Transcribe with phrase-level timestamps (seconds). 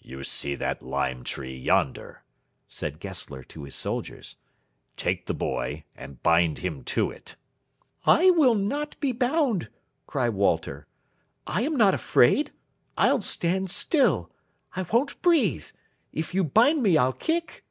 [0.00, 2.22] "You see that lime tree yonder,"
[2.68, 4.36] said Gessler to his soldiers;
[4.96, 7.36] "take the boy and bind him to it."
[8.06, 9.68] "I will not be bound!"
[10.06, 10.86] cried Walter.
[11.46, 12.50] "I am not afraid.
[12.96, 14.30] I'll stand still.
[14.74, 15.66] I won't breathe.
[16.14, 17.62] If you bind me I'll kick!"